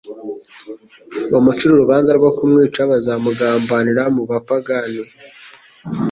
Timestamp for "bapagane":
4.29-5.03